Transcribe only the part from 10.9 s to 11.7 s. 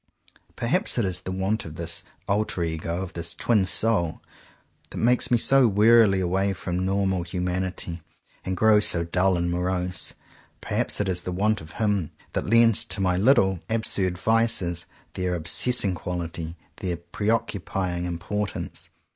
it is the want